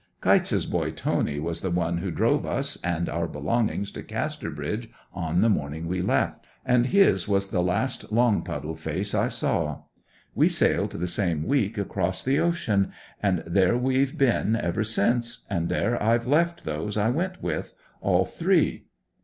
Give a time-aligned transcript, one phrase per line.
[0.19, 5.41] Kytes's boy Tony was the one who drove us and our belongings to Casterbridge on
[5.41, 9.83] the morning we left; and his was the last Longpuddle face I saw.
[10.33, 12.91] We sailed the same week across the ocean,
[13.21, 18.85] and there we've been ever since, and there I've left those I went with—all three.